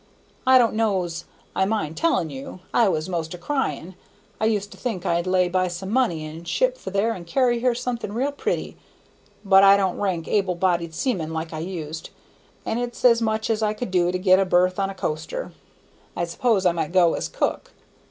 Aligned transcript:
I 0.47 0.57
don't 0.57 0.73
know's 0.73 1.25
I 1.55 1.63
mind 1.65 1.95
telling 1.95 2.31
you; 2.31 2.61
I 2.73 2.89
was 2.89 3.07
'most 3.07 3.35
a 3.35 3.37
crying. 3.37 3.93
I 4.39 4.45
used 4.45 4.71
to 4.71 4.77
think 4.79 5.05
I'd 5.05 5.27
lay 5.27 5.47
by 5.47 5.67
some 5.67 5.91
money 5.91 6.25
and 6.25 6.47
ship 6.47 6.75
for 6.75 6.89
there 6.89 7.13
and 7.13 7.27
carry 7.27 7.59
her 7.59 7.75
something 7.75 8.11
real 8.11 8.31
pretty. 8.31 8.77
But 9.45 9.63
I 9.63 9.77
don't 9.77 9.99
rank 9.99 10.27
able 10.27 10.55
bodied 10.55 10.95
seaman 10.95 11.33
like 11.33 11.53
I 11.53 11.59
used, 11.59 12.09
and 12.65 12.79
it's 12.79 13.05
as 13.05 13.21
much 13.21 13.51
as 13.51 13.61
I 13.61 13.73
can 13.75 13.91
do 13.91 14.11
to 14.11 14.17
get 14.17 14.39
a 14.39 14.43
berth 14.45 14.79
on 14.79 14.89
a 14.89 14.95
coaster; 14.95 15.51
I 16.15 16.25
suppose 16.25 16.65
I 16.65 16.71
might 16.71 16.93
go 16.93 17.13
as 17.13 17.27
cook. 17.29 17.69